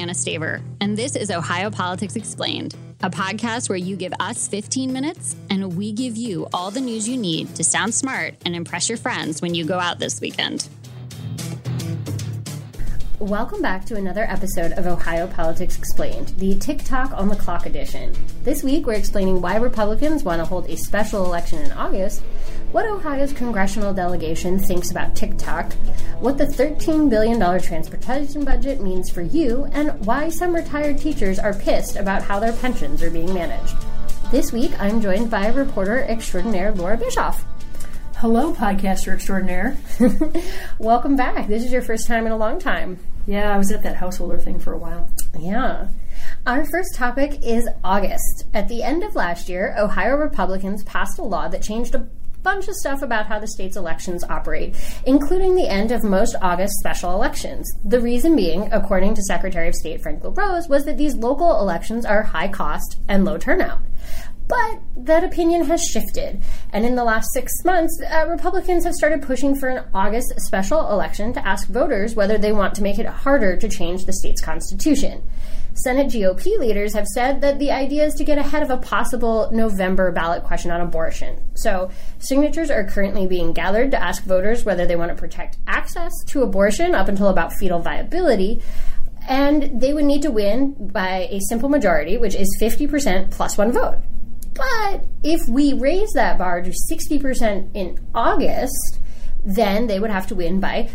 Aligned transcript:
Anna 0.00 0.14
Staver, 0.14 0.62
and 0.80 0.96
this 0.96 1.14
is 1.14 1.30
Ohio 1.30 1.68
Politics 1.68 2.16
Explained, 2.16 2.74
a 3.02 3.10
podcast 3.10 3.68
where 3.68 3.76
you 3.76 3.96
give 3.96 4.14
us 4.18 4.48
15 4.48 4.90
minutes 4.90 5.36
and 5.50 5.76
we 5.76 5.92
give 5.92 6.16
you 6.16 6.48
all 6.54 6.70
the 6.70 6.80
news 6.80 7.06
you 7.06 7.18
need 7.18 7.54
to 7.56 7.62
sound 7.62 7.92
smart 7.92 8.34
and 8.46 8.56
impress 8.56 8.88
your 8.88 8.96
friends 8.96 9.42
when 9.42 9.54
you 9.54 9.66
go 9.66 9.78
out 9.78 9.98
this 9.98 10.18
weekend. 10.18 10.70
Welcome 13.18 13.60
back 13.60 13.84
to 13.84 13.96
another 13.96 14.24
episode 14.24 14.72
of 14.72 14.86
Ohio 14.86 15.26
Politics 15.26 15.76
Explained, 15.76 16.28
the 16.38 16.58
TikTok 16.58 17.12
on 17.12 17.28
the 17.28 17.36
Clock 17.36 17.66
edition. 17.66 18.16
This 18.42 18.62
week, 18.62 18.86
we're 18.86 18.94
explaining 18.94 19.42
why 19.42 19.56
Republicans 19.56 20.24
want 20.24 20.40
to 20.40 20.46
hold 20.46 20.70
a 20.70 20.78
special 20.78 21.26
election 21.26 21.58
in 21.58 21.72
August, 21.72 22.22
what 22.72 22.86
Ohio's 22.86 23.32
congressional 23.32 23.92
delegation 23.92 24.56
thinks 24.56 24.92
about 24.92 25.16
TikTok, 25.16 25.72
what 26.20 26.38
the 26.38 26.46
$13 26.46 27.10
billion 27.10 27.40
transportation 27.60 28.44
budget 28.44 28.80
means 28.80 29.10
for 29.10 29.22
you, 29.22 29.64
and 29.72 29.90
why 30.06 30.28
some 30.28 30.54
retired 30.54 30.96
teachers 30.96 31.40
are 31.40 31.54
pissed 31.54 31.96
about 31.96 32.22
how 32.22 32.38
their 32.38 32.52
pensions 32.52 33.02
are 33.02 33.10
being 33.10 33.32
managed. 33.34 33.74
This 34.30 34.52
week, 34.52 34.70
I'm 34.80 35.00
joined 35.00 35.30
by 35.30 35.48
reporter 35.48 36.04
extraordinaire 36.04 36.70
Laura 36.70 36.96
Bischoff. 36.96 37.44
Hello, 38.18 38.54
podcaster 38.54 39.14
extraordinaire. 39.14 39.76
Welcome 40.78 41.16
back. 41.16 41.48
This 41.48 41.64
is 41.64 41.72
your 41.72 41.82
first 41.82 42.06
time 42.06 42.24
in 42.24 42.32
a 42.32 42.36
long 42.36 42.60
time. 42.60 43.00
Yeah, 43.26 43.52
I 43.52 43.58
was 43.58 43.72
at 43.72 43.82
that 43.82 43.96
householder 43.96 44.38
thing 44.38 44.60
for 44.60 44.72
a 44.72 44.78
while. 44.78 45.10
Yeah. 45.36 45.88
Our 46.46 46.64
first 46.64 46.94
topic 46.94 47.40
is 47.42 47.68
August. 47.82 48.44
At 48.54 48.68
the 48.68 48.82
end 48.84 49.02
of 49.02 49.16
last 49.16 49.48
year, 49.48 49.74
Ohio 49.76 50.16
Republicans 50.16 50.84
passed 50.84 51.18
a 51.18 51.22
law 51.22 51.48
that 51.48 51.62
changed 51.62 51.94
a 51.94 52.06
bunch 52.42 52.68
of 52.68 52.74
stuff 52.74 53.02
about 53.02 53.26
how 53.26 53.38
the 53.38 53.46
state's 53.48 53.76
elections 53.76 54.24
operate, 54.24 54.76
including 55.06 55.54
the 55.54 55.68
end 55.68 55.92
of 55.92 56.02
most 56.02 56.36
August 56.40 56.74
special 56.80 57.12
elections. 57.12 57.70
The 57.84 58.00
reason 58.00 58.36
being, 58.36 58.72
according 58.72 59.14
to 59.14 59.22
Secretary 59.22 59.68
of 59.68 59.74
State 59.74 60.02
Frank 60.02 60.24
LaRose, 60.24 60.68
was 60.68 60.84
that 60.84 60.98
these 60.98 61.14
local 61.14 61.60
elections 61.60 62.04
are 62.04 62.22
high 62.22 62.48
cost 62.48 62.98
and 63.08 63.24
low 63.24 63.38
turnout. 63.38 63.80
But 64.50 64.80
that 65.06 65.24
opinion 65.24 65.64
has 65.66 65.82
shifted. 65.82 66.42
And 66.72 66.84
in 66.84 66.96
the 66.96 67.04
last 67.04 67.32
six 67.32 67.52
months, 67.64 67.96
uh, 68.02 68.26
Republicans 68.28 68.84
have 68.84 68.94
started 68.94 69.22
pushing 69.22 69.54
for 69.54 69.68
an 69.68 69.84
August 69.94 70.34
special 70.40 70.90
election 70.90 71.32
to 71.34 71.46
ask 71.46 71.68
voters 71.68 72.14
whether 72.14 72.36
they 72.36 72.52
want 72.52 72.74
to 72.74 72.82
make 72.82 72.98
it 72.98 73.06
harder 73.06 73.56
to 73.56 73.68
change 73.68 74.04
the 74.04 74.12
state's 74.12 74.40
constitution. 74.40 75.22
Senate 75.74 76.08
GOP 76.08 76.58
leaders 76.58 76.94
have 76.94 77.06
said 77.06 77.40
that 77.42 77.58
the 77.58 77.70
idea 77.70 78.04
is 78.04 78.14
to 78.14 78.24
get 78.24 78.38
ahead 78.38 78.62
of 78.62 78.70
a 78.70 78.76
possible 78.76 79.48
November 79.52 80.10
ballot 80.10 80.42
question 80.42 80.70
on 80.70 80.80
abortion. 80.80 81.40
So, 81.54 81.90
signatures 82.18 82.70
are 82.70 82.84
currently 82.84 83.28
being 83.28 83.52
gathered 83.52 83.92
to 83.92 84.02
ask 84.02 84.24
voters 84.24 84.64
whether 84.64 84.84
they 84.84 84.96
want 84.96 85.10
to 85.10 85.14
protect 85.14 85.58
access 85.68 86.12
to 86.26 86.42
abortion 86.42 86.94
up 86.94 87.08
until 87.08 87.28
about 87.28 87.52
fetal 87.52 87.78
viability. 87.78 88.62
And 89.28 89.80
they 89.80 89.92
would 89.92 90.04
need 90.04 90.22
to 90.22 90.30
win 90.30 90.74
by 90.88 91.28
a 91.30 91.38
simple 91.48 91.68
majority, 91.68 92.18
which 92.18 92.34
is 92.34 92.48
50% 92.60 93.30
plus 93.30 93.56
one 93.56 93.70
vote. 93.70 93.98
But 94.54 95.04
if 95.22 95.48
we 95.48 95.72
raise 95.72 96.12
that 96.12 96.38
bar 96.38 96.62
to 96.62 96.70
60% 96.70 97.70
in 97.74 97.98
August, 98.14 99.00
then 99.44 99.86
they 99.86 100.00
would 100.00 100.10
have 100.10 100.26
to 100.28 100.34
win 100.34 100.60
by 100.60 100.90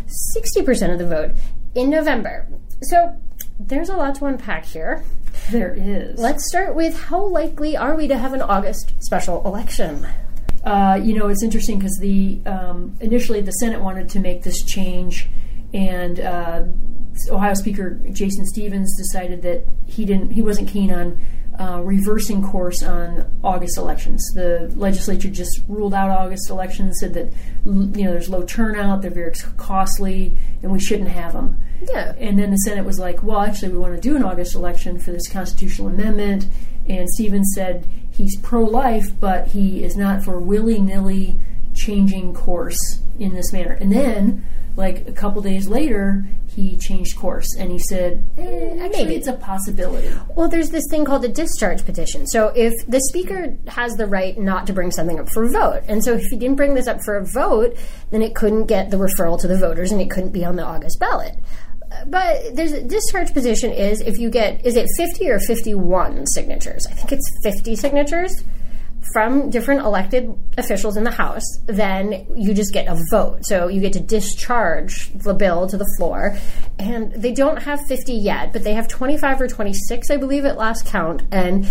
60% 0.46 0.92
of 0.92 0.98
the 0.98 1.06
vote 1.06 1.32
in 1.74 1.90
November. 1.90 2.46
So 2.82 3.16
there's 3.58 3.88
a 3.88 3.96
lot 3.96 4.14
to 4.16 4.26
unpack 4.26 4.64
here. 4.64 5.04
There 5.50 5.74
is. 5.74 6.18
Let's 6.18 6.46
start 6.48 6.74
with 6.74 6.98
how 7.04 7.24
likely 7.26 7.76
are 7.76 7.94
we 7.94 8.08
to 8.08 8.18
have 8.18 8.32
an 8.32 8.42
August 8.42 8.92
special 9.00 9.44
election? 9.46 10.06
Uh, 10.64 10.98
you 11.00 11.14
know, 11.14 11.28
it's 11.28 11.42
interesting 11.42 11.78
because 11.78 11.96
the 11.98 12.40
um, 12.46 12.96
initially 13.00 13.40
the 13.40 13.52
Senate 13.52 13.80
wanted 13.80 14.08
to 14.10 14.18
make 14.20 14.42
this 14.42 14.64
change, 14.64 15.28
and 15.72 16.18
uh, 16.18 16.64
Ohio 17.30 17.54
Speaker 17.54 18.00
Jason 18.10 18.44
Stephens 18.46 18.96
decided 18.96 19.42
that 19.42 19.64
he 19.86 20.04
didn't 20.04 20.32
he 20.32 20.42
wasn't 20.42 20.68
keen 20.68 20.92
on 20.92 21.20
uh, 21.58 21.80
reversing 21.82 22.42
course 22.42 22.82
on 22.82 23.30
August 23.42 23.78
elections. 23.78 24.22
The 24.34 24.72
legislature 24.76 25.28
just 25.28 25.62
ruled 25.68 25.94
out 25.94 26.10
August 26.10 26.50
elections, 26.50 26.98
said 27.00 27.14
that 27.14 27.32
you 27.64 28.04
know 28.04 28.12
there's 28.12 28.28
low 28.28 28.42
turnout, 28.42 29.02
they're 29.02 29.10
very 29.10 29.32
costly, 29.56 30.36
and 30.62 30.70
we 30.70 30.80
shouldn't 30.80 31.10
have 31.10 31.32
them. 31.32 31.58
Yeah. 31.82 32.14
And 32.18 32.38
then 32.38 32.50
the 32.50 32.58
Senate 32.58 32.84
was 32.84 32.98
like, 32.98 33.22
well, 33.22 33.40
actually, 33.40 33.72
we 33.72 33.78
want 33.78 33.94
to 33.94 34.00
do 34.00 34.16
an 34.16 34.24
August 34.24 34.54
election 34.54 34.98
for 34.98 35.12
this 35.12 35.28
constitutional 35.28 35.88
amendment. 35.88 36.46
And 36.88 37.08
Stephens 37.10 37.52
said 37.54 37.86
he's 38.10 38.36
pro-life, 38.40 39.10
but 39.18 39.48
he 39.48 39.82
is 39.82 39.96
not 39.96 40.24
for 40.24 40.38
willy-nilly 40.38 41.38
changing 41.74 42.32
course 42.32 43.00
in 43.18 43.34
this 43.34 43.52
manner. 43.52 43.72
And 43.72 43.92
then, 43.92 44.46
like 44.76 45.08
a 45.08 45.12
couple 45.12 45.42
days 45.42 45.68
later, 45.68 46.26
he 46.56 46.74
changed 46.78 47.18
course 47.18 47.54
and 47.58 47.70
he 47.70 47.78
said, 47.78 48.26
eh, 48.38 48.78
actually, 48.80 49.04
Maybe. 49.04 49.14
it's 49.16 49.28
a 49.28 49.34
possibility. 49.34 50.10
Well, 50.34 50.48
there's 50.48 50.70
this 50.70 50.84
thing 50.90 51.04
called 51.04 51.22
a 51.22 51.28
discharge 51.28 51.84
petition. 51.84 52.26
So 52.26 52.48
if 52.56 52.72
the 52.88 53.00
speaker 53.10 53.54
has 53.68 53.92
the 53.96 54.06
right 54.06 54.38
not 54.38 54.66
to 54.68 54.72
bring 54.72 54.90
something 54.90 55.20
up 55.20 55.28
for 55.28 55.44
a 55.44 55.50
vote, 55.50 55.82
and 55.86 56.02
so 56.02 56.14
if 56.14 56.22
he 56.30 56.38
didn't 56.38 56.56
bring 56.56 56.72
this 56.72 56.86
up 56.86 57.02
for 57.04 57.18
a 57.18 57.26
vote, 57.26 57.76
then 58.10 58.22
it 58.22 58.34
couldn't 58.34 58.66
get 58.66 58.90
the 58.90 58.96
referral 58.96 59.38
to 59.40 59.46
the 59.46 59.58
voters 59.58 59.92
and 59.92 60.00
it 60.00 60.10
couldn't 60.10 60.32
be 60.32 60.46
on 60.46 60.56
the 60.56 60.64
August 60.64 60.98
ballot. 60.98 61.34
But 62.06 62.56
there's 62.56 62.72
a 62.72 62.82
discharge 62.82 63.34
petition 63.34 63.70
is 63.70 64.00
if 64.00 64.18
you 64.18 64.30
get 64.30 64.64
is 64.64 64.76
it 64.76 64.88
50 64.96 65.28
or 65.28 65.38
51 65.38 66.26
signatures? 66.28 66.86
I 66.86 66.94
think 66.94 67.12
it's 67.12 67.30
50 67.42 67.76
signatures 67.76 68.44
from 69.16 69.48
different 69.48 69.80
elected 69.80 70.30
officials 70.58 70.98
in 70.98 71.02
the 71.02 71.10
House, 71.10 71.42
then 71.64 72.26
you 72.36 72.52
just 72.52 72.74
get 72.74 72.86
a 72.86 73.02
vote. 73.10 73.46
So 73.46 73.66
you 73.66 73.80
get 73.80 73.94
to 73.94 74.00
discharge 74.00 75.10
the 75.14 75.32
bill 75.32 75.66
to 75.68 75.78
the 75.78 75.90
floor. 75.96 76.36
And 76.78 77.14
they 77.14 77.32
don't 77.32 77.62
have 77.62 77.80
50 77.88 78.12
yet, 78.12 78.52
but 78.52 78.62
they 78.62 78.74
have 78.74 78.88
25 78.88 79.40
or 79.40 79.48
26, 79.48 80.10
I 80.10 80.18
believe, 80.18 80.44
at 80.44 80.58
last 80.58 80.84
count. 80.84 81.22
And 81.32 81.66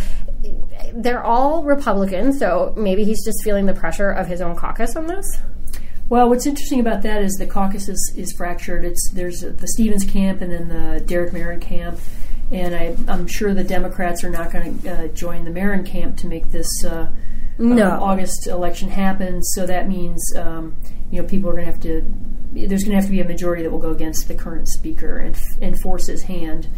they're 0.92 1.24
all 1.24 1.64
Republicans, 1.64 2.40
so 2.40 2.74
maybe 2.76 3.04
he's 3.04 3.24
just 3.24 3.44
feeling 3.44 3.68
the 3.68 3.76
pressure 3.76 4.10
of 4.10 4.26
his 4.26 4.42
own 4.42 4.56
caucus 4.56 4.96
on 4.96 5.06
this. 5.06 5.38
Well, 6.10 6.28
what's 6.30 6.48
interesting 6.48 6.80
about 6.80 7.04
that 7.04 7.22
is 7.22 7.34
the 7.34 7.46
caucus 7.46 7.88
is, 7.88 8.14
is 8.18 8.34
fractured. 8.36 8.86
It's 8.86 9.12
there's 9.14 9.42
the 9.42 9.68
Stephens 9.68 10.04
camp 10.04 10.42
and 10.42 10.52
then 10.52 10.68
the 10.68 11.00
Derek 11.00 11.32
Merrin 11.32 11.62
camp, 11.62 12.00
and 12.52 12.74
I, 12.74 12.96
am 13.08 13.28
sure 13.28 13.54
the 13.54 13.64
Democrats 13.64 14.24
are 14.24 14.32
not 14.32 14.52
going 14.52 14.80
to 14.80 14.92
uh, 14.92 15.08
join 15.10 15.46
the 15.46 15.52
Merrin 15.52 15.86
camp 15.86 16.18
to 16.18 16.28
make 16.28 16.50
this 16.50 16.84
uh, 16.84 17.10
no. 17.58 17.90
uh, 17.90 18.00
August 18.00 18.48
election 18.48 18.90
happens. 18.90 19.52
So 19.54 19.66
that 19.66 19.88
means 19.88 20.36
um, 20.36 20.76
you 21.12 21.22
know 21.22 21.28
people 21.28 21.50
are 21.50 21.54
going 21.54 21.66
to 21.66 21.72
have 21.72 21.82
to. 21.82 22.04
There's 22.54 22.84
going 22.84 22.92
to 22.92 22.96
have 22.96 23.06
to 23.06 23.12
be 23.12 23.20
a 23.20 23.26
majority 23.26 23.64
that 23.64 23.72
will 23.72 23.80
go 23.80 23.92
against 23.92 24.30
the 24.30 24.36
current 24.36 24.70
speaker 24.70 25.18
and, 25.18 25.38
and 25.62 25.80
force 25.82 26.08
his 26.08 26.24
hand. 26.24 26.70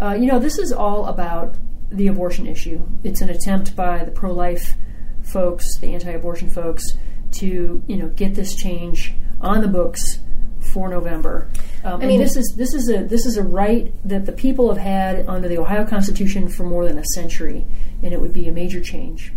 Uh, 0.00 0.14
you 0.14 0.26
know, 0.26 0.40
this 0.40 0.58
is 0.58 0.72
all 0.72 1.06
about 1.06 1.54
the 1.90 2.08
abortion 2.08 2.46
issue. 2.46 2.84
It's 3.04 3.20
an 3.20 3.30
attempt 3.30 3.76
by 3.76 4.04
the 4.04 4.10
pro-life 4.10 4.74
folks, 5.22 5.78
the 5.78 5.94
anti-abortion 5.94 6.50
folks, 6.50 6.96
to 7.32 7.82
you 7.86 7.96
know 7.96 8.08
get 8.08 8.34
this 8.34 8.54
change 8.54 9.14
on 9.40 9.60
the 9.60 9.68
books 9.68 10.18
for 10.60 10.88
November. 10.88 11.48
Um, 11.84 12.02
I 12.02 12.06
mean, 12.06 12.20
this 12.20 12.36
is 12.36 12.54
this 12.56 12.74
is 12.74 12.90
a 12.90 13.04
this 13.04 13.26
is 13.26 13.36
a 13.36 13.42
right 13.42 13.92
that 14.04 14.26
the 14.26 14.32
people 14.32 14.68
have 14.72 14.82
had 14.82 15.26
under 15.26 15.48
the 15.48 15.58
Ohio 15.58 15.86
Constitution 15.86 16.48
for 16.48 16.64
more 16.64 16.84
than 16.84 16.98
a 16.98 17.04
century, 17.04 17.66
and 18.02 18.12
it 18.12 18.20
would 18.20 18.32
be 18.32 18.48
a 18.48 18.52
major 18.52 18.80
change. 18.80 19.32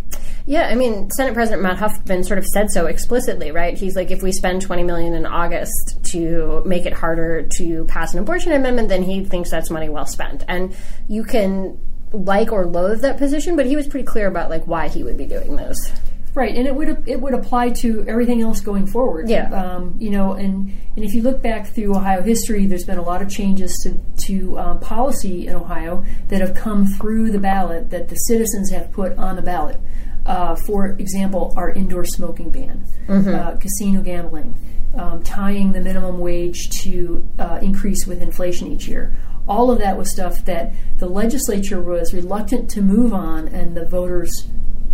Yeah, 0.46 0.68
I 0.68 0.74
mean, 0.74 1.10
Senate 1.10 1.32
President 1.32 1.62
Matt 1.62 1.78
Huffman 1.78 2.22
sort 2.22 2.38
of 2.38 2.46
said 2.46 2.70
so 2.70 2.86
explicitly, 2.86 3.50
right? 3.50 3.76
He's 3.76 3.96
like, 3.96 4.10
if 4.10 4.22
we 4.22 4.30
spend 4.30 4.60
twenty 4.60 4.82
million 4.82 5.14
in 5.14 5.24
August 5.24 6.00
to 6.12 6.62
make 6.66 6.84
it 6.84 6.92
harder 6.92 7.48
to 7.56 7.84
pass 7.86 8.12
an 8.12 8.20
abortion 8.20 8.52
amendment, 8.52 8.90
then 8.90 9.02
he 9.02 9.24
thinks 9.24 9.50
that's 9.50 9.70
money 9.70 9.88
well 9.88 10.06
spent. 10.06 10.44
And 10.46 10.76
you 11.08 11.24
can 11.24 11.78
like 12.12 12.52
or 12.52 12.66
loathe 12.66 13.00
that 13.00 13.16
position, 13.16 13.56
but 13.56 13.66
he 13.66 13.74
was 13.74 13.88
pretty 13.88 14.06
clear 14.06 14.26
about 14.26 14.50
like 14.50 14.66
why 14.66 14.88
he 14.88 15.02
would 15.02 15.16
be 15.16 15.26
doing 15.26 15.56
this. 15.56 15.92
Right, 16.34 16.54
and 16.54 16.66
it 16.66 16.74
would 16.74 17.08
it 17.08 17.20
would 17.20 17.32
apply 17.32 17.70
to 17.70 18.04
everything 18.08 18.42
else 18.42 18.60
going 18.60 18.88
forward. 18.88 19.30
Yeah, 19.30 19.50
um, 19.54 19.94
you 20.00 20.10
know, 20.10 20.32
and 20.32 20.72
and 20.96 21.04
if 21.04 21.14
you 21.14 21.22
look 21.22 21.42
back 21.42 21.68
through 21.68 21.94
Ohio 21.94 22.22
history, 22.22 22.66
there's 22.66 22.84
been 22.84 22.98
a 22.98 23.02
lot 23.04 23.22
of 23.22 23.30
changes 23.30 23.72
to 23.84 24.26
to 24.26 24.58
um, 24.58 24.80
policy 24.80 25.46
in 25.46 25.54
Ohio 25.54 26.04
that 26.28 26.40
have 26.40 26.54
come 26.54 26.86
through 26.86 27.30
the 27.30 27.38
ballot 27.38 27.90
that 27.90 28.08
the 28.08 28.16
citizens 28.16 28.70
have 28.70 28.90
put 28.90 29.16
on 29.16 29.36
the 29.36 29.42
ballot. 29.42 29.78
Uh, 30.26 30.54
for 30.54 30.86
example, 30.98 31.52
our 31.56 31.70
indoor 31.70 32.04
smoking 32.04 32.50
ban, 32.50 32.86
mm-hmm. 33.06 33.34
uh, 33.34 33.56
casino 33.56 34.00
gambling, 34.00 34.56
um, 34.96 35.22
tying 35.22 35.72
the 35.72 35.80
minimum 35.80 36.18
wage 36.18 36.70
to 36.70 37.28
uh, 37.38 37.58
increase 37.60 38.06
with 38.06 38.22
inflation 38.22 38.72
each 38.72 38.88
year. 38.88 39.16
All 39.46 39.70
of 39.70 39.78
that 39.80 39.98
was 39.98 40.10
stuff 40.10 40.44
that 40.46 40.72
the 40.98 41.06
legislature 41.06 41.80
was 41.80 42.14
reluctant 42.14 42.70
to 42.70 42.80
move 42.80 43.12
on, 43.12 43.48
and 43.48 43.76
the 43.76 43.84
voters 43.84 44.48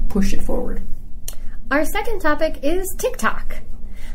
pushed 0.08 0.32
it 0.32 0.42
forward. 0.42 0.82
Our 1.70 1.84
second 1.84 2.20
topic 2.20 2.58
is 2.62 2.92
TikTok. 2.98 3.60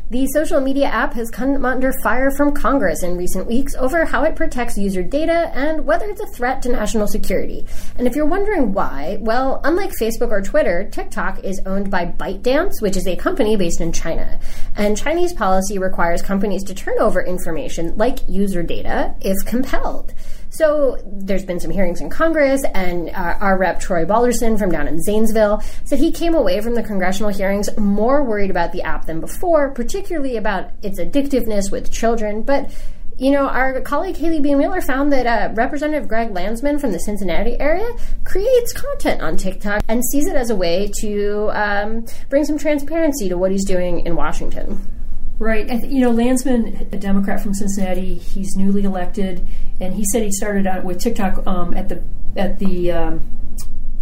The 0.08 0.28
social 0.28 0.60
media 0.60 0.86
app 0.86 1.14
has 1.14 1.32
come 1.32 1.64
under 1.64 1.92
fire 2.04 2.30
from 2.30 2.54
Congress 2.54 3.02
in 3.02 3.16
recent 3.16 3.48
weeks 3.48 3.74
over 3.74 4.04
how 4.04 4.22
it 4.22 4.36
protects 4.36 4.78
user 4.78 5.02
data 5.02 5.50
and 5.52 5.84
whether 5.84 6.06
it's 6.06 6.20
a 6.20 6.28
threat 6.28 6.62
to 6.62 6.68
national 6.68 7.08
security. 7.08 7.66
And 7.98 8.06
if 8.06 8.14
you're 8.14 8.24
wondering 8.24 8.72
why, 8.72 9.18
well, 9.20 9.60
unlike 9.64 9.90
Facebook 10.00 10.30
or 10.30 10.42
Twitter, 10.42 10.88
TikTok 10.88 11.42
is 11.42 11.60
owned 11.66 11.90
by 11.90 12.06
ByteDance, 12.06 12.80
which 12.80 12.96
is 12.96 13.08
a 13.08 13.16
company 13.16 13.56
based 13.56 13.80
in 13.80 13.90
China. 13.90 14.38
And 14.76 14.96
Chinese 14.96 15.32
policy 15.32 15.76
requires 15.80 16.22
companies 16.22 16.62
to 16.64 16.74
turn 16.74 17.00
over 17.00 17.20
information 17.20 17.96
like 17.96 18.20
user 18.28 18.62
data 18.62 19.16
if 19.20 19.44
compelled. 19.44 20.14
So 20.56 20.96
there's 21.04 21.44
been 21.44 21.60
some 21.60 21.70
hearings 21.70 22.00
in 22.00 22.08
Congress, 22.08 22.64
and 22.72 23.10
uh, 23.10 23.36
our 23.40 23.58
rep 23.58 23.78
Troy 23.78 24.06
Balderson 24.06 24.56
from 24.56 24.70
down 24.70 24.88
in 24.88 25.02
Zanesville 25.02 25.62
said 25.84 25.98
he 25.98 26.10
came 26.10 26.34
away 26.34 26.62
from 26.62 26.74
the 26.74 26.82
congressional 26.82 27.30
hearings 27.30 27.68
more 27.76 28.24
worried 28.24 28.50
about 28.50 28.72
the 28.72 28.80
app 28.80 29.04
than 29.04 29.20
before, 29.20 29.70
particularly 29.72 30.38
about 30.38 30.70
its 30.82 30.98
addictiveness 30.98 31.70
with 31.70 31.92
children. 31.92 32.40
But 32.40 32.70
you 33.18 33.30
know, 33.30 33.48
our 33.48 33.82
colleague 33.82 34.16
Haley 34.16 34.40
BeMiller 34.40 34.82
found 34.82 35.12
that 35.12 35.26
uh, 35.26 35.54
Representative 35.54 36.08
Greg 36.08 36.32
Landsman 36.32 36.78
from 36.78 36.92
the 36.92 37.00
Cincinnati 37.00 37.58
area 37.60 37.90
creates 38.24 38.72
content 38.72 39.20
on 39.20 39.36
TikTok 39.36 39.82
and 39.88 40.02
sees 40.06 40.26
it 40.26 40.36
as 40.36 40.48
a 40.48 40.56
way 40.56 40.90
to 41.00 41.50
um, 41.52 42.06
bring 42.30 42.44
some 42.44 42.56
transparency 42.56 43.28
to 43.28 43.36
what 43.36 43.50
he's 43.50 43.64
doing 43.64 44.00
in 44.06 44.16
Washington. 44.16 44.95
Right. 45.38 45.68
Th- 45.68 45.84
you 45.84 46.00
know, 46.00 46.10
Landsman, 46.10 46.88
a 46.92 46.96
Democrat 46.96 47.42
from 47.42 47.52
Cincinnati, 47.52 48.14
he's 48.14 48.56
newly 48.56 48.84
elected, 48.84 49.46
and 49.80 49.94
he 49.94 50.04
said 50.10 50.22
he 50.22 50.32
started 50.32 50.66
out 50.66 50.84
with 50.84 50.98
TikTok 50.98 51.46
um, 51.46 51.74
at 51.74 51.88
the 51.88 52.02
at 52.36 52.58
the 52.58 52.92
um, 52.92 53.20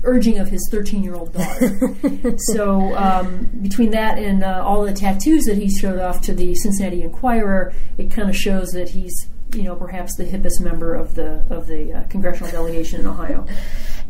urging 0.04 0.38
of 0.38 0.48
his 0.48 0.68
13 0.70 1.02
year 1.02 1.14
old 1.14 1.32
daughter. 1.32 2.36
so 2.52 2.94
um, 2.96 3.50
between 3.62 3.90
that 3.90 4.18
and 4.18 4.44
uh, 4.44 4.62
all 4.64 4.84
the 4.84 4.92
tattoos 4.92 5.44
that 5.44 5.56
he 5.56 5.68
showed 5.68 5.98
off 5.98 6.20
to 6.22 6.34
the 6.34 6.54
Cincinnati 6.54 7.02
Enquirer, 7.02 7.72
it 7.98 8.10
kind 8.10 8.28
of 8.28 8.36
shows 8.36 8.70
that 8.70 8.90
he's 8.90 9.28
you 9.54 9.62
know 9.62 9.74
perhaps 9.74 10.16
the 10.16 10.24
hippest 10.24 10.60
member 10.60 10.94
of 10.94 11.14
the 11.14 11.44
of 11.50 11.66
the 11.66 11.92
uh, 11.92 12.04
congressional 12.04 12.50
delegation 12.50 13.00
in 13.00 13.06
Ohio. 13.06 13.46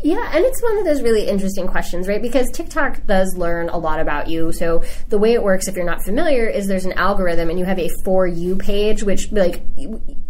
Yeah, 0.05 0.31
and 0.35 0.45
it's 0.45 0.63
one 0.63 0.77
of 0.77 0.85
those 0.85 1.01
really 1.01 1.27
interesting 1.27 1.67
questions, 1.67 2.07
right? 2.07 2.21
Because 2.21 2.51
TikTok 2.51 3.07
does 3.07 3.39
learn 3.39 3.71
a 3.71 3.79
lot 3.79 4.01
about 4.01 4.29
you. 4.29 4.53
So 4.53 4.85
the 5.09 5.17
way 5.17 5.33
it 5.33 5.43
works, 5.43 5.67
if 5.67 5.77
you're 5.77 5.87
not 5.87 6.05
familiar, 6.05 6.47
is 6.47 6.67
there's 6.67 6.85
an 6.85 6.93
algorithm 6.93 7.49
and 7.49 7.59
you 7.59 7.65
have 7.65 7.79
a 7.79 7.89
for 8.05 8.27
you 8.27 8.55
page, 8.55 9.03
which 9.03 9.33
like 9.33 9.63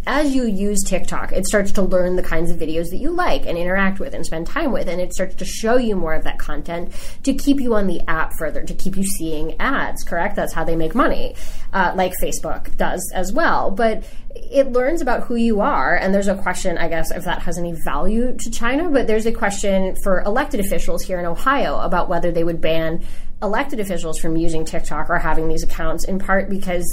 as 0.07 0.33
you 0.33 0.45
use 0.45 0.81
TikTok, 0.85 1.33
it 1.33 1.45
starts 1.45 1.73
to 1.73 1.81
learn 1.81 2.15
the 2.15 2.23
kinds 2.23 2.51
of 2.51 2.57
videos 2.57 2.89
that 2.91 2.99
you 2.99 3.09
like 3.09 3.45
and 3.45 3.57
interact 3.57 3.99
with 3.99 4.13
and 4.13 4.25
spend 4.25 4.47
time 4.47 4.71
with, 4.71 4.87
and 4.87 5.01
it 5.01 5.13
starts 5.13 5.35
to 5.35 5.45
show 5.45 5.75
you 5.75 5.97
more 5.97 6.13
of 6.13 6.23
that 6.23 6.39
content 6.39 6.93
to 7.23 7.33
keep 7.33 7.59
you 7.59 7.75
on 7.75 7.87
the 7.87 7.99
app 8.07 8.31
further, 8.39 8.63
to 8.63 8.73
keep 8.73 8.95
you 8.95 9.03
seeing 9.03 9.59
ads. 9.59 10.05
Correct? 10.05 10.37
That's 10.37 10.53
how 10.53 10.63
they 10.63 10.77
make 10.77 10.95
money, 10.95 11.35
uh, 11.73 11.91
like 11.97 12.13
Facebook 12.23 12.77
does 12.77 13.11
as 13.13 13.33
well. 13.33 13.71
But 13.71 14.05
it 14.35 14.71
learns 14.71 15.01
about 15.01 15.23
who 15.23 15.35
you 15.35 15.59
are, 15.61 15.95
and 15.95 16.13
there's 16.13 16.27
a 16.27 16.35
question, 16.35 16.77
I 16.77 16.87
guess, 16.87 17.09
if 17.11 17.25
that 17.25 17.41
has 17.43 17.57
any 17.57 17.73
value 17.73 18.37
to 18.37 18.51
China. 18.51 18.89
But 18.89 19.07
there's 19.07 19.25
a 19.25 19.31
question 19.31 19.64
for 20.03 20.21
elected 20.21 20.59
officials 20.59 21.03
here 21.03 21.19
in 21.19 21.25
Ohio 21.25 21.79
about 21.79 22.09
whether 22.09 22.31
they 22.31 22.43
would 22.43 22.61
ban 22.61 23.03
elected 23.41 23.79
officials 23.79 24.17
from 24.19 24.37
using 24.37 24.65
TikTok 24.65 25.09
or 25.09 25.17
having 25.17 25.47
these 25.47 25.63
accounts, 25.63 26.05
in 26.05 26.19
part 26.19 26.49
because 26.49 26.85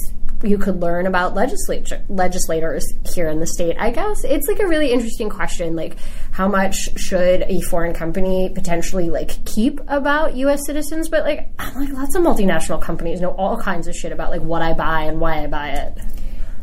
you 0.43 0.59
could 0.59 0.81
learn 0.81 1.07
about 1.07 1.35
legislature 1.35 2.03
legislators 2.09 2.85
here 3.15 3.29
in 3.29 3.39
the 3.39 3.47
state. 3.47 3.77
I 3.79 3.91
guess 3.91 4.25
it's 4.25 4.49
like 4.49 4.59
a 4.59 4.67
really 4.67 4.93
interesting 4.93 5.31
question. 5.31 5.77
Like, 5.77 5.97
how 6.33 6.49
much 6.49 6.99
should 6.99 7.43
a 7.43 7.61
foreign 7.63 7.95
company 7.95 8.51
potentially 8.53 9.09
like 9.09 9.45
keep 9.45 9.81
about 9.89 10.35
U.S. 10.37 10.67
citizens? 10.67 11.09
But 11.09 11.25
like, 11.25 11.51
like 11.77 11.91
lots 11.91 12.15
of 12.17 12.23
multinational 12.23 12.83
companies 12.83 13.21
know 13.21 13.31
all 13.31 13.57
kinds 13.57 13.87
of 13.87 13.95
shit 13.95 14.13
about 14.13 14.31
like 14.31 14.43
what 14.43 14.63
I 14.63 14.73
buy 14.73 15.05
and 15.05 15.21
why 15.21 15.45
I 15.45 15.47
buy 15.47 15.71
it. 15.71 15.99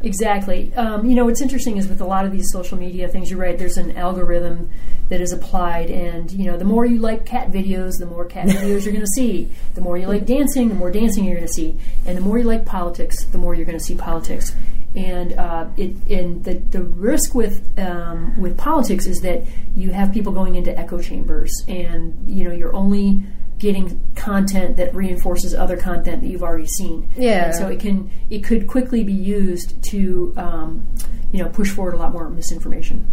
Exactly. 0.01 0.73
Um, 0.75 1.05
you 1.09 1.15
know, 1.15 1.25
what's 1.25 1.41
interesting 1.41 1.77
is 1.77 1.87
with 1.87 1.99
a 1.99 2.05
lot 2.05 2.25
of 2.25 2.31
these 2.31 2.51
social 2.51 2.77
media 2.77 3.07
things, 3.09 3.29
you're 3.29 3.39
right, 3.39 3.57
there's 3.57 3.77
an 3.77 3.97
algorithm 3.97 4.69
that 5.09 5.19
is 5.19 5.33
applied. 5.33 5.89
And, 5.89 6.31
you 6.31 6.45
know, 6.45 6.57
the 6.57 6.65
more 6.65 6.85
you 6.85 6.99
like 6.99 7.25
cat 7.25 7.51
videos, 7.51 7.99
the 7.99 8.05
more 8.05 8.25
cat 8.25 8.47
videos 8.47 8.85
you're 8.85 8.93
going 8.93 9.05
to 9.05 9.07
see. 9.07 9.49
The 9.75 9.81
more 9.81 9.97
you 9.97 10.07
like 10.07 10.25
dancing, 10.25 10.69
the 10.69 10.75
more 10.75 10.91
dancing 10.91 11.25
you're 11.25 11.35
going 11.35 11.47
to 11.47 11.53
see. 11.53 11.77
And 12.05 12.17
the 12.17 12.21
more 12.21 12.37
you 12.37 12.45
like 12.45 12.65
politics, 12.65 13.25
the 13.25 13.37
more 13.37 13.53
you're 13.55 13.65
going 13.65 13.77
to 13.77 13.83
see 13.83 13.95
politics. 13.95 14.55
And 14.95 15.33
uh, 15.33 15.67
it 15.77 15.95
and 16.09 16.43
the, 16.43 16.55
the 16.55 16.81
risk 16.81 17.35
with 17.35 17.61
um, 17.77 18.39
with 18.41 18.57
politics 18.57 19.05
is 19.05 19.21
that 19.21 19.43
you 19.75 19.91
have 19.91 20.11
people 20.11 20.31
going 20.31 20.55
into 20.55 20.75
echo 20.75 20.99
chambers, 20.99 21.53
and 21.67 22.27
you 22.27 22.43
know 22.43 22.51
you're 22.51 22.73
only 22.73 23.23
getting 23.59 24.01
content 24.15 24.77
that 24.77 24.93
reinforces 24.95 25.53
other 25.53 25.77
content 25.77 26.21
that 26.21 26.27
you've 26.27 26.43
already 26.43 26.67
seen. 26.67 27.09
Yeah. 27.15 27.45
And 27.45 27.55
so 27.55 27.67
it 27.67 27.79
can 27.79 28.09
it 28.29 28.43
could 28.43 28.67
quickly 28.67 29.03
be 29.03 29.13
used 29.13 29.81
to 29.91 30.33
um, 30.37 30.87
you 31.31 31.43
know 31.43 31.49
push 31.49 31.69
forward 31.71 31.93
a 31.93 31.97
lot 31.97 32.11
more 32.11 32.29
misinformation. 32.29 33.05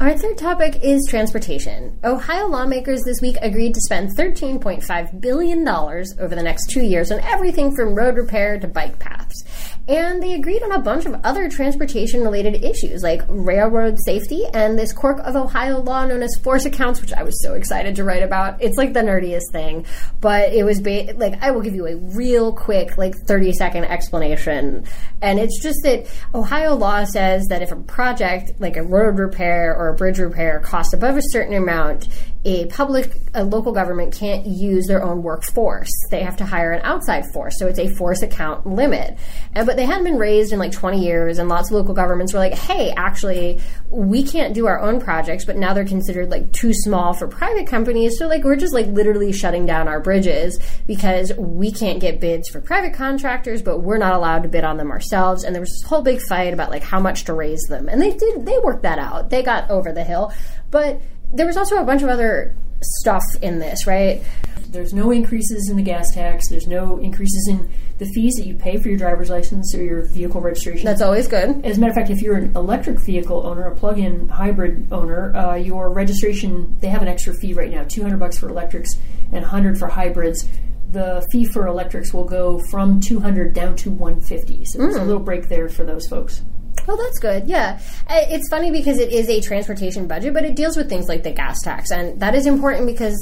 Our 0.00 0.18
third 0.18 0.38
topic 0.38 0.80
is 0.82 1.06
transportation. 1.08 1.96
Ohio 2.02 2.48
lawmakers 2.48 3.02
this 3.04 3.20
week 3.20 3.36
agreed 3.40 3.74
to 3.74 3.80
spend 3.80 4.16
$13.5 4.16 5.20
billion 5.20 5.68
over 5.68 6.34
the 6.34 6.42
next 6.42 6.70
two 6.70 6.82
years 6.82 7.12
on 7.12 7.20
everything 7.20 7.76
from 7.76 7.94
road 7.94 8.16
repair 8.16 8.58
to 8.58 8.66
bike 8.66 8.98
paths. 8.98 9.44
And 9.86 10.22
they 10.22 10.32
agreed 10.32 10.62
on 10.62 10.72
a 10.72 10.78
bunch 10.78 11.04
of 11.04 11.20
other 11.24 11.50
transportation 11.50 12.22
related 12.22 12.64
issues 12.64 13.02
like 13.02 13.20
railroad 13.28 13.98
safety 14.02 14.44
and 14.54 14.78
this 14.78 14.94
quirk 14.94 15.18
of 15.18 15.36
Ohio 15.36 15.80
law 15.80 16.06
known 16.06 16.22
as 16.22 16.34
force 16.42 16.64
accounts, 16.64 17.02
which 17.02 17.12
I 17.12 17.22
was 17.22 17.42
so 17.42 17.52
excited 17.52 17.96
to 17.96 18.04
write 18.04 18.22
about. 18.22 18.62
It's 18.62 18.78
like 18.78 18.94
the 18.94 19.00
nerdiest 19.00 19.52
thing, 19.52 19.84
but 20.22 20.54
it 20.54 20.64
was 20.64 20.80
ba- 20.80 21.12
like, 21.16 21.42
I 21.42 21.50
will 21.50 21.60
give 21.60 21.74
you 21.74 21.86
a 21.86 21.96
real 21.96 22.50
quick, 22.50 22.96
like 22.96 23.14
30 23.14 23.52
second 23.52 23.84
explanation. 23.84 24.84
And 25.20 25.38
it's 25.38 25.62
just 25.62 25.82
that 25.82 26.06
Ohio 26.34 26.74
law 26.76 27.04
says 27.04 27.44
that 27.48 27.60
if 27.60 27.70
a 27.70 27.76
project 27.76 28.52
like 28.60 28.78
a 28.78 28.82
road 28.82 29.18
repair 29.18 29.76
or 29.76 29.88
a 29.88 29.94
bridge 29.94 30.18
repair 30.18 30.60
costs 30.60 30.94
above 30.94 31.18
a 31.18 31.22
certain 31.22 31.54
amount, 31.54 32.08
a 32.44 32.66
public, 32.66 33.10
a 33.32 33.42
local 33.42 33.72
government 33.72 34.14
can't 34.14 34.46
use 34.46 34.86
their 34.86 35.02
own 35.02 35.22
workforce. 35.22 35.90
They 36.10 36.22
have 36.22 36.36
to 36.36 36.44
hire 36.44 36.72
an 36.72 36.82
outside 36.84 37.24
force. 37.32 37.58
So 37.58 37.66
it's 37.66 37.78
a 37.78 37.88
force 37.94 38.20
account 38.20 38.66
limit. 38.66 39.16
And, 39.54 39.66
but 39.66 39.76
they 39.76 39.86
hadn't 39.86 40.04
been 40.04 40.18
raised 40.18 40.52
in 40.52 40.58
like 40.58 40.72
20 40.72 41.02
years, 41.02 41.38
and 41.38 41.48
lots 41.48 41.70
of 41.70 41.76
local 41.76 41.94
governments 41.94 42.34
were 42.34 42.40
like, 42.40 42.54
hey, 42.54 42.92
actually, 42.96 43.60
we 43.88 44.22
can't 44.22 44.52
do 44.54 44.66
our 44.66 44.78
own 44.78 45.00
projects, 45.00 45.46
but 45.46 45.56
now 45.56 45.72
they're 45.72 45.86
considered 45.86 46.30
like 46.30 46.52
too 46.52 46.74
small 46.74 47.14
for 47.14 47.26
private 47.26 47.66
companies. 47.66 48.18
So 48.18 48.26
like 48.28 48.44
we're 48.44 48.56
just 48.56 48.74
like 48.74 48.86
literally 48.88 49.32
shutting 49.32 49.64
down 49.64 49.88
our 49.88 50.00
bridges 50.00 50.58
because 50.86 51.32
we 51.38 51.72
can't 51.72 52.00
get 52.00 52.20
bids 52.20 52.50
for 52.50 52.60
private 52.60 52.92
contractors, 52.92 53.62
but 53.62 53.78
we're 53.78 53.98
not 53.98 54.14
allowed 54.14 54.42
to 54.42 54.48
bid 54.48 54.64
on 54.64 54.76
them 54.76 54.90
ourselves. 54.90 55.44
And 55.44 55.54
there 55.54 55.60
was 55.60 55.70
this 55.70 55.88
whole 55.88 56.02
big 56.02 56.20
fight 56.20 56.52
about 56.52 56.70
like 56.70 56.82
how 56.82 57.00
much 57.00 57.24
to 57.24 57.32
raise 57.32 57.62
them. 57.68 57.88
And 57.88 58.02
they 58.02 58.10
did, 58.10 58.44
they 58.44 58.58
worked 58.58 58.82
that 58.82 58.98
out. 58.98 59.30
They 59.30 59.42
got 59.42 59.70
over 59.70 59.92
the 59.92 60.04
hill. 60.04 60.32
But 60.70 61.00
there 61.34 61.46
was 61.46 61.56
also 61.56 61.76
a 61.76 61.84
bunch 61.84 62.02
of 62.02 62.08
other 62.08 62.56
stuff 62.82 63.24
in 63.42 63.58
this, 63.58 63.86
right? 63.86 64.22
There's 64.68 64.92
no 64.92 65.12
increases 65.12 65.68
in 65.70 65.76
the 65.76 65.82
gas 65.82 66.12
tax. 66.12 66.48
There's 66.48 66.66
no 66.66 66.98
increases 66.98 67.46
in 67.48 67.70
the 67.98 68.06
fees 68.06 68.34
that 68.34 68.46
you 68.46 68.54
pay 68.54 68.76
for 68.76 68.88
your 68.88 68.98
driver's 68.98 69.30
license 69.30 69.72
or 69.74 69.82
your 69.82 70.02
vehicle 70.02 70.40
registration. 70.40 70.84
That's 70.84 71.00
always 71.00 71.28
good. 71.28 71.64
As 71.64 71.78
a 71.78 71.80
matter 71.80 71.90
of 71.90 71.96
fact, 71.96 72.10
if 72.10 72.20
you're 72.20 72.36
an 72.36 72.56
electric 72.56 72.98
vehicle 72.98 73.46
owner, 73.46 73.68
a 73.68 73.74
plug-in 73.76 74.28
hybrid 74.28 74.88
owner, 74.92 75.34
uh, 75.36 75.54
your 75.54 75.90
registration 75.90 76.76
they 76.80 76.88
have 76.88 77.02
an 77.02 77.08
extra 77.08 77.34
fee 77.34 77.54
right 77.54 77.70
now, 77.70 77.84
200 77.84 78.18
bucks 78.18 78.36
for 78.36 78.48
electrics 78.48 78.96
and 79.26 79.42
100 79.42 79.78
for 79.78 79.86
hybrids. 79.86 80.48
The 80.90 81.26
fee 81.30 81.44
for 81.44 81.66
electrics 81.66 82.12
will 82.12 82.24
go 82.24 82.58
from 82.70 83.00
200 83.00 83.52
down 83.52 83.76
to 83.76 83.90
150. 83.90 84.64
So 84.64 84.78
there's 84.78 84.96
a 84.96 85.04
little 85.04 85.22
break 85.22 85.48
there 85.48 85.68
for 85.68 85.84
those 85.84 86.08
folks. 86.08 86.42
Oh, 86.86 86.96
that's 87.02 87.18
good. 87.18 87.46
Yeah. 87.46 87.80
It's 88.10 88.48
funny 88.48 88.70
because 88.70 88.98
it 88.98 89.12
is 89.12 89.28
a 89.28 89.40
transportation 89.40 90.06
budget, 90.06 90.34
but 90.34 90.44
it 90.44 90.54
deals 90.54 90.76
with 90.76 90.88
things 90.88 91.08
like 91.08 91.22
the 91.22 91.32
gas 91.32 91.60
tax. 91.62 91.90
And 91.90 92.20
that 92.20 92.34
is 92.34 92.46
important 92.46 92.86
because, 92.86 93.16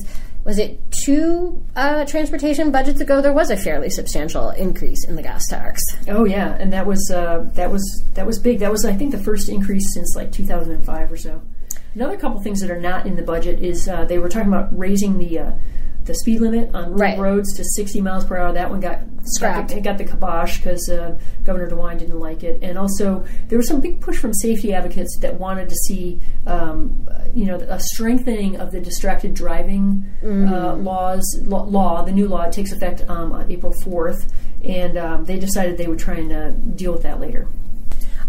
was 0.45 0.59
it 0.59 0.81
two 0.91 1.65
uh, 1.77 2.05
transportation 2.05 2.73
budgets 2.73 3.01
ago? 3.01 3.21
There 3.21 3.33
was 3.33 3.51
a 3.51 3.57
fairly 3.57 3.91
substantial 3.91 4.51
increase 4.51 5.05
in 5.07 5.15
the 5.15 5.23
gas 5.23 5.47
tax. 5.47 5.81
Oh 6.09 6.25
yeah, 6.25 6.57
and 6.59 6.73
that 6.73 6.85
was 6.85 7.11
uh, 7.15 7.49
that 7.55 7.71
was 7.71 8.03
that 8.15 8.27
was 8.27 8.41
big. 8.41 8.59
That 8.59 8.73
was 8.73 8.85
I 8.85 8.93
think 8.93 9.13
the 9.13 9.23
first 9.23 9.49
increase 9.49 9.95
since 9.95 10.17
like 10.17 10.33
2005 10.33 11.13
or 11.13 11.17
so. 11.17 11.41
Another 11.95 12.17
couple 12.17 12.41
things 12.43 12.61
that 12.61 12.71
are 12.71 12.81
not 12.81 13.07
in 13.07 13.15
the 13.15 13.23
budget 13.23 13.63
is 13.63 13.87
uh, 13.87 14.05
they 14.05 14.19
were 14.19 14.29
talking 14.29 14.49
about 14.49 14.77
raising 14.77 15.19
the 15.19 15.39
uh, 15.39 15.53
the 16.05 16.15
speed 16.15 16.41
limit 16.41 16.75
on 16.75 16.95
Right. 16.95 17.19
roads 17.19 17.55
to 17.57 17.65
60 17.65 18.01
miles 18.01 18.25
per 18.25 18.37
hour. 18.37 18.53
That 18.53 18.71
one 18.71 18.81
got 18.81 19.01
Scrapped. 19.25 19.71
It 19.71 19.85
got 19.85 19.99
the 19.99 20.05
kibosh 20.05 20.57
because 20.57 20.89
uh, 20.89 21.17
Governor 21.45 21.71
DeWine 21.71 21.97
didn't 21.97 22.19
like 22.19 22.43
it, 22.43 22.59
and 22.61 22.77
also 22.77 23.25
there 23.47 23.57
was 23.57 23.69
some 23.69 23.81
big 23.81 24.01
push 24.01 24.19
from 24.19 24.35
safety 24.35 24.73
advocates 24.75 25.17
that 25.21 25.39
wanted 25.39 25.69
to 25.69 25.77
see, 25.77 26.19
um, 26.45 27.09
you 27.33 27.45
know, 27.45 27.55
a 27.55 27.79
strengthening 27.79 28.57
of 28.57 28.73
the 28.73 28.81
distracted 28.81 29.33
driving 29.35 30.05
uh, 30.25 30.75
laws. 30.75 31.23
Law, 31.45 31.63
law, 31.63 32.03
the 32.03 32.11
new 32.11 32.27
law, 32.27 32.43
it 32.43 32.53
takes 32.53 32.73
effect 32.73 33.09
um, 33.09 33.31
on 33.31 33.49
April 33.49 33.73
4th, 33.73 34.29
and 34.65 34.99
um, 34.99 35.25
they 35.25 35.39
decided 35.39 35.79
they 35.79 35.87
would 35.87 36.01
try 36.01 36.15
and 36.17 36.33
uh, 36.33 36.51
deal 36.51 36.93
with 36.93 37.03
that 37.05 37.21
later. 37.21 37.47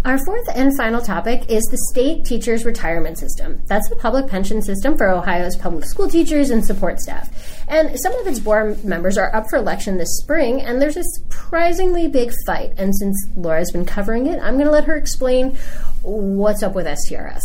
Our 0.06 0.18
fourth 0.26 0.50
and 0.54 0.76
final 0.76 1.00
topic 1.00 1.50
is 1.50 1.64
the 1.72 1.78
state 1.90 2.26
teachers 2.26 2.66
retirement 2.66 3.18
system. 3.18 3.62
That's 3.68 3.88
the 3.88 3.96
public 3.96 4.28
pension 4.28 4.62
system 4.62 4.98
for 4.98 5.08
Ohio's 5.08 5.56
public 5.56 5.86
school 5.86 6.10
teachers 6.10 6.50
and 6.50 6.66
support 6.66 7.00
staff. 7.00 7.30
And 7.70 7.98
some 7.98 8.14
of 8.16 8.28
its 8.28 8.40
board 8.40 8.84
members 8.84 9.18
are 9.18 9.34
up 9.34 9.50
for 9.50 9.56
election 9.56 9.96
this 9.98 10.20
spring, 10.22 10.60
and 10.62 10.82
there's 10.82 10.98
a 10.98 11.04
surprisingly 11.04 12.10
big 12.10 12.34
fight. 12.46 12.74
And 12.76 12.94
since 12.94 13.16
Laura's 13.38 13.72
been 13.72 13.86
covering 13.86 14.28
it, 14.28 14.42
I'm 14.42 14.56
going 14.56 14.66
to 14.66 14.72
let 14.72 14.84
her 14.84 14.98
explain 14.98 15.58
what's 16.02 16.64
up 16.64 16.76
with 16.76 16.86
STRS. 16.86 17.40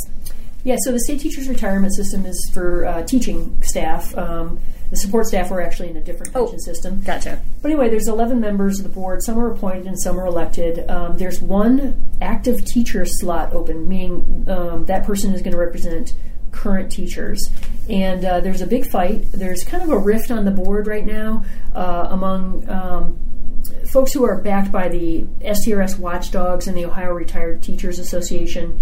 Yeah, 0.68 0.76
so 0.80 0.92
the 0.92 1.00
state 1.00 1.20
teachers 1.20 1.48
retirement 1.48 1.94
system 1.94 2.26
is 2.26 2.50
for 2.52 2.84
uh, 2.84 3.02
teaching 3.04 3.56
staff. 3.62 4.14
Um, 4.18 4.60
the 4.90 4.96
support 4.96 5.24
staff 5.24 5.50
are 5.50 5.62
actually 5.62 5.88
in 5.88 5.96
a 5.96 6.02
different 6.02 6.36
Oh. 6.36 6.54
system. 6.58 7.00
Gotcha. 7.00 7.40
But 7.62 7.70
anyway, 7.70 7.88
there's 7.88 8.06
11 8.06 8.38
members 8.38 8.78
of 8.78 8.82
the 8.82 8.90
board. 8.90 9.22
Some 9.22 9.38
are 9.38 9.50
appointed 9.50 9.86
and 9.86 9.98
some 9.98 10.20
are 10.20 10.26
elected. 10.26 10.86
Um, 10.90 11.16
there's 11.16 11.40
one 11.40 12.04
active 12.20 12.66
teacher 12.66 13.06
slot 13.06 13.54
open, 13.54 13.88
meaning 13.88 14.44
um, 14.46 14.84
that 14.84 15.06
person 15.06 15.32
is 15.32 15.40
going 15.40 15.52
to 15.52 15.58
represent 15.58 16.12
current 16.52 16.92
teachers. 16.92 17.48
And 17.88 18.22
uh, 18.22 18.40
there's 18.40 18.60
a 18.60 18.66
big 18.66 18.84
fight. 18.90 19.24
There's 19.32 19.64
kind 19.64 19.82
of 19.82 19.88
a 19.88 19.96
rift 19.96 20.30
on 20.30 20.44
the 20.44 20.50
board 20.50 20.86
right 20.86 21.06
now 21.06 21.46
uh, 21.74 22.08
among 22.10 22.68
um, 22.68 23.18
folks 23.90 24.12
who 24.12 24.22
are 24.24 24.36
backed 24.36 24.70
by 24.70 24.90
the 24.90 25.22
STRS 25.40 25.98
watchdogs 25.98 26.66
and 26.66 26.76
the 26.76 26.84
Ohio 26.84 27.12
Retired 27.14 27.62
Teachers 27.62 27.98
Association 27.98 28.78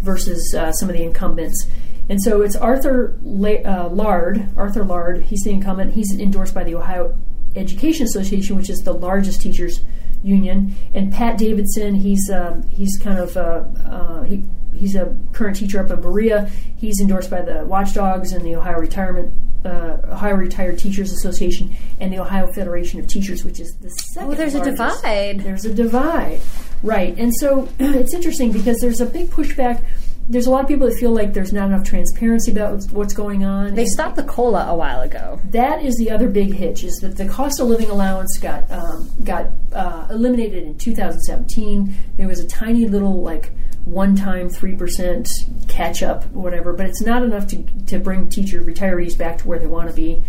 versus 0.00 0.54
uh, 0.54 0.72
some 0.72 0.88
of 0.88 0.96
the 0.96 1.02
incumbents. 1.02 1.66
And 2.08 2.22
so 2.22 2.42
it's 2.42 2.56
Arthur 2.56 3.18
La- 3.22 3.62
uh, 3.64 3.88
Lard. 3.90 4.48
Arthur 4.56 4.84
Lard, 4.84 5.22
he's 5.22 5.42
the 5.42 5.50
incumbent. 5.50 5.92
He's 5.92 6.12
endorsed 6.12 6.54
by 6.54 6.64
the 6.64 6.74
Ohio 6.74 7.18
Education 7.54 8.06
Association, 8.06 8.56
which 8.56 8.70
is 8.70 8.80
the 8.80 8.94
largest 8.94 9.42
teachers 9.42 9.80
union. 10.22 10.74
And 10.94 11.12
Pat 11.12 11.38
Davidson, 11.38 11.94
he's 11.94 12.30
um, 12.30 12.68
he's 12.70 12.96
kind 12.98 13.18
of 13.18 13.36
uh, 13.36 13.64
uh, 13.84 14.22
he, 14.22 14.44
he's 14.74 14.94
a 14.94 15.16
current 15.32 15.56
teacher 15.56 15.80
up 15.80 15.90
in 15.90 16.00
Berea. 16.00 16.50
He's 16.76 17.00
endorsed 17.00 17.30
by 17.30 17.42
the 17.42 17.64
Watchdogs 17.64 18.32
and 18.32 18.44
the 18.44 18.56
Ohio 18.56 18.78
Retirement 18.78 19.34
uh, 19.64 19.98
Ohio 20.04 20.34
Retired 20.34 20.78
Teachers 20.78 21.12
Association 21.12 21.74
and 22.00 22.12
the 22.12 22.18
Ohio 22.18 22.46
Federation 22.52 23.00
of 23.00 23.06
Teachers, 23.06 23.44
which 23.44 23.60
is 23.60 23.74
the 23.76 23.90
second. 23.90 24.30
Oh, 24.30 24.34
there's 24.34 24.54
a 24.54 24.64
divide. 24.64 25.40
There's 25.40 25.64
a 25.64 25.74
divide, 25.74 26.40
right? 26.82 27.16
And 27.18 27.34
so 27.34 27.68
it's 27.78 28.14
interesting 28.14 28.52
because 28.52 28.78
there's 28.80 29.00
a 29.00 29.06
big 29.06 29.30
pushback. 29.30 29.84
There's 30.30 30.46
a 30.46 30.50
lot 30.50 30.60
of 30.60 30.68
people 30.68 30.86
that 30.90 30.96
feel 30.98 31.10
like 31.12 31.32
there's 31.32 31.54
not 31.54 31.68
enough 31.68 31.84
transparency 31.88 32.50
about 32.52 32.84
what's- 32.90 33.14
going 33.14 33.44
on. 33.46 33.74
They 33.74 33.86
stopped 33.86 34.16
the 34.16 34.24
cola 34.24 34.66
a 34.68 34.76
while 34.76 35.00
ago. 35.00 35.40
that 35.52 35.82
is 35.82 35.96
the 35.96 36.10
other 36.10 36.28
big 36.28 36.52
hitch 36.54 36.84
is 36.84 36.96
that 36.96 37.16
the 37.16 37.26
cost 37.26 37.60
of 37.60 37.68
living 37.68 37.88
allowance 37.88 38.36
got 38.38 38.70
um, 38.70 39.10
got 39.24 39.46
uh, 39.72 40.06
eliminated 40.10 40.64
in 40.64 40.76
2017. 40.76 41.94
There 42.18 42.28
was 42.28 42.40
a 42.40 42.46
tiny 42.46 42.86
little 42.86 43.22
like 43.22 43.50
one-time 43.86 44.50
three 44.50 44.76
percent 44.76 45.26
catch-up, 45.66 46.26
whatever, 46.32 46.74
but 46.74 46.84
it's 46.86 47.00
not 47.00 47.22
enough 47.22 47.46
to 47.48 47.62
to 47.86 47.98
bring 47.98 48.28
teacher 48.28 48.60
retirees 48.62 49.16
back 49.16 49.38
to 49.38 49.48
where 49.48 49.58
they 49.58 49.66
want 49.66 49.88
to 49.88 49.94
be. 49.94 50.22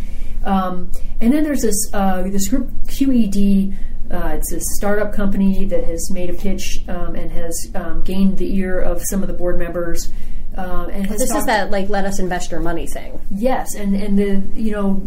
Um, 0.45 0.89
and 1.19 1.33
then 1.33 1.43
there's 1.43 1.61
this 1.61 1.89
uh, 1.93 2.21
this 2.23 2.47
group 2.47 2.69
QED. 2.87 3.75
Uh, 4.11 4.29
it's 4.35 4.51
a 4.51 4.59
startup 4.77 5.13
company 5.13 5.65
that 5.65 5.83
has 5.83 6.09
made 6.11 6.29
a 6.29 6.33
pitch 6.33 6.79
um, 6.87 7.15
and 7.15 7.31
has 7.31 7.71
um, 7.75 8.01
gained 8.01 8.37
the 8.37 8.55
ear 8.55 8.79
of 8.79 9.01
some 9.05 9.21
of 9.21 9.27
the 9.27 9.33
board 9.33 9.57
members. 9.57 10.11
Uh, 10.57 10.87
and 10.91 11.05
has 11.05 11.19
This 11.19 11.35
is 11.35 11.45
that 11.45 11.69
like 11.69 11.89
let 11.89 12.05
us 12.05 12.19
invest 12.19 12.51
your 12.51 12.59
money 12.59 12.87
thing. 12.87 13.21
Yes, 13.29 13.75
and 13.75 13.95
and 13.95 14.17
the 14.17 14.59
you 14.59 14.71
know 14.71 15.03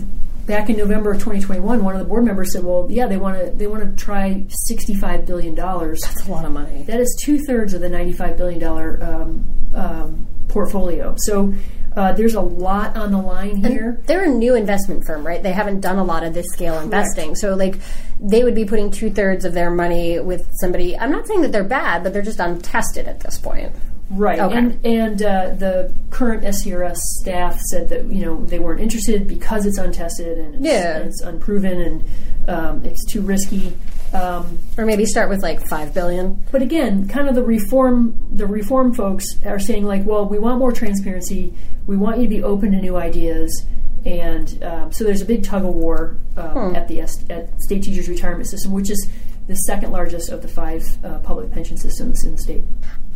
back 0.47 0.71
in 0.71 0.77
November 0.77 1.13
of 1.13 1.19
2021, 1.19 1.85
one 1.85 1.95
of 1.95 1.99
the 1.99 2.07
board 2.07 2.25
members 2.25 2.53
said, 2.53 2.65
"Well, 2.65 2.87
yeah, 2.91 3.07
they 3.07 3.17
want 3.17 3.39
to 3.39 3.51
they 3.51 3.67
want 3.67 3.83
to 3.85 4.05
try 4.05 4.45
65 4.49 5.27
billion 5.27 5.55
dollars. 5.55 6.01
That's 6.01 6.27
a 6.27 6.31
lot 6.31 6.45
of 6.45 6.53
money. 6.53 6.85
That 6.85 7.01
is 7.01 7.21
two 7.25 7.39
thirds 7.39 7.75
of 7.75 7.81
the 7.81 7.89
95 7.89 8.37
billion 8.37 8.61
dollar 8.61 8.99
um, 9.03 9.45
um, 9.75 10.27
portfolio. 10.49 11.15
So." 11.19 11.55
Uh, 11.95 12.11
there's 12.15 12.35
a 12.37 12.41
lot 12.41 12.97
on 12.97 13.13
the 13.13 13.19
line 13.19 13.57
here. 13.57 14.01
They're 14.07 14.25
a 14.25 14.29
new 14.35 14.55
investment 14.55 15.05
firm, 15.05 15.27
right? 15.27 15.43
They 15.43 15.53
haven't 15.53 15.81
done 15.81 15.99
a 15.99 16.03
lot 16.05 16.25
of 16.25 16.33
this 16.33 16.47
scale 16.51 16.81
investing. 16.81 17.35
So, 17.35 17.55
like, 17.55 17.77
they 18.19 18.45
would 18.45 18.55
be 18.55 18.65
putting 18.65 18.91
two 18.91 19.11
thirds 19.11 19.45
of 19.45 19.53
their 19.53 19.71
money 19.71 20.19
with 20.19 20.49
somebody. 20.55 20.99
I'm 20.99 21.11
not 21.13 21.27
saying 21.27 21.43
that 21.43 21.53
they're 21.53 21.63
bad, 21.63 22.03
but 22.03 22.15
they're 22.15 22.23
just 22.23 22.41
untested 22.41 23.09
at 23.09 23.21
this 23.21 23.37
point. 23.37 23.73
Right, 24.09 24.41
Okay. 24.41 24.57
and 24.57 24.87
and 24.87 25.23
uh, 25.23 25.51
the 25.51 25.93
current 26.09 26.45
STRS 26.45 26.97
staff 26.97 27.61
said 27.61 27.91
that 27.91 28.07
you 28.11 28.25
know 28.25 28.43
they 28.47 28.59
weren't 28.59 28.81
interested 28.81 29.29
because 29.29 29.67
it's 29.67 29.77
untested 29.77 30.39
and 30.39 30.55
it's, 30.55 30.65
Yeah. 30.65 30.97
and 30.97 31.09
it's 31.11 31.21
unproven 31.21 31.79
and 31.79 32.05
um, 32.49 32.85
it's 32.87 33.05
too 33.05 33.21
risky. 33.21 33.75
Um, 34.13 34.59
Or 34.77 34.85
maybe 34.85 35.07
start 35.07 35.29
with 35.31 35.43
like 35.43 35.67
five 35.69 35.95
billion. 35.95 36.45
but 36.53 36.61
again, 36.63 37.09
kind 37.09 37.29
of 37.29 37.35
the 37.35 37.43
reform 37.43 38.15
the 38.31 38.47
reform 38.47 38.93
folks 38.95 39.25
are 39.45 39.59
saying 39.59 39.85
like, 39.87 40.05
well, 40.05 40.27
we 40.29 40.39
want 40.39 40.59
more 40.59 40.73
transparency. 40.73 41.55
We 41.87 41.97
want 41.97 42.19
you 42.19 42.25
to 42.25 42.29
be 42.29 42.43
open 42.43 42.73
to 42.73 42.81
new 42.81 42.97
ideas, 42.97 43.65
and 44.05 44.63
um, 44.63 44.93
so 44.93 45.05
there's 45.05 45.23
a 45.23 45.25
big 45.25 45.45
tug 45.45 45.65
of 45.65 45.75
war 45.75 46.19
um, 46.37 46.77
at 46.77 46.89
the 46.89 47.01
S- 47.01 47.25
at 47.31 47.59
state 47.63 47.83
teachers 47.85 48.09
retirement 48.09 48.49
system, 48.49 48.73
which 48.73 48.91
is 48.91 49.09
the 49.49 49.55
second 49.57 49.91
largest 49.93 50.29
of 50.31 50.43
the 50.43 50.49
five 50.49 50.83
uh, 51.05 51.19
public 51.21 51.51
pension 51.51 51.77
systems 51.77 52.23
in 52.25 52.33
the 52.33 52.39
state. 52.39 52.65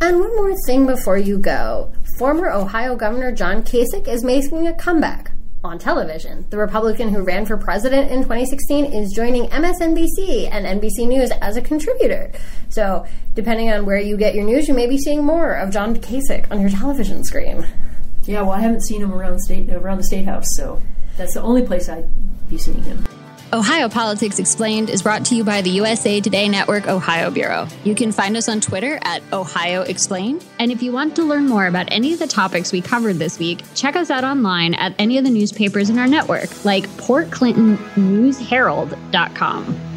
And 0.01 0.19
one 0.19 0.35
more 0.35 0.53
thing 0.65 0.85
before 0.85 1.17
you 1.17 1.37
go. 1.39 1.93
Former 2.19 2.49
Ohio 2.51 2.95
Governor 2.95 3.31
John 3.31 3.63
Kasich 3.63 4.07
is 4.07 4.23
making 4.23 4.67
a 4.67 4.73
comeback 4.73 5.31
on 5.67 5.77
television. 5.79 6.45
The 6.49 6.57
Republican 6.57 7.09
who 7.09 7.21
ran 7.21 7.45
for 7.45 7.57
president 7.57 8.11
in 8.11 8.23
2016 8.23 8.85
is 8.85 9.11
joining 9.13 9.47
MSNBC 9.49 10.49
and 10.51 10.81
NBC 10.81 11.07
News 11.07 11.31
as 11.41 11.57
a 11.57 11.61
contributor. 11.61 12.31
So, 12.69 13.05
depending 13.35 13.71
on 13.71 13.85
where 13.85 13.99
you 13.99 14.17
get 14.17 14.35
your 14.35 14.43
news, 14.43 14.67
you 14.67 14.73
may 14.73 14.87
be 14.87 14.97
seeing 14.97 15.23
more 15.23 15.53
of 15.53 15.71
John 15.71 15.95
Kasich 15.95 16.49
on 16.51 16.59
your 16.59 16.69
television 16.69 17.23
screen. 17.23 17.65
Yeah, 18.23 18.41
well, 18.41 18.51
I 18.51 18.59
haven't 18.59 18.81
seen 18.81 19.01
him 19.01 19.13
around 19.13 19.39
state 19.39 19.71
around 19.71 19.99
the 19.99 20.03
state 20.03 20.25
house, 20.25 20.47
so 20.55 20.81
that's 21.15 21.33
the 21.33 21.41
only 21.41 21.61
place 21.61 21.87
I'd 21.87 22.09
be 22.49 22.57
seeing 22.57 22.83
him. 22.83 23.06
Ohio 23.53 23.87
Politics 23.87 24.39
Explained 24.39 24.89
is 24.89 25.01
brought 25.01 25.23
to 25.27 25.33
you 25.33 25.45
by 25.45 25.61
the 25.61 25.69
USA 25.69 26.19
Today 26.19 26.49
Network 26.49 26.87
Ohio 26.87 27.31
Bureau. 27.31 27.65
You 27.85 27.95
can 27.95 28.11
find 28.11 28.35
us 28.35 28.49
on 28.49 28.59
Twitter 28.59 28.99
at 29.03 29.23
Ohio 29.31 29.83
Explained. 29.83 30.43
And 30.59 30.69
if 30.69 30.83
you 30.83 30.91
want 30.91 31.15
to 31.15 31.23
learn 31.23 31.47
more 31.47 31.65
about 31.65 31.89
any 31.89 32.11
of 32.11 32.19
the 32.19 32.27
topics 32.27 32.73
we 32.73 32.81
covered 32.81 33.15
this 33.15 33.39
week, 33.39 33.63
check 33.73 33.95
us 33.95 34.09
out 34.09 34.25
online 34.25 34.73
at 34.73 34.93
any 34.99 35.17
of 35.17 35.23
the 35.23 35.29
newspapers 35.29 35.89
in 35.89 35.97
our 35.97 36.07
network, 36.07 36.65
like 36.65 36.89
PortClintonNewsHerald.com. 36.97 39.96